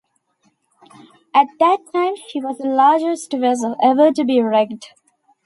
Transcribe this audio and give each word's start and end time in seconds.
At 1.31 1.45
that 1.59 1.77
time 1.93 2.15
she 2.15 2.41
was 2.41 2.57
the 2.57 2.63
largest 2.65 3.31
vessel 3.33 3.75
ever 3.83 4.11
to 4.11 4.23
be 4.23 4.41
wrecked. 4.41 4.95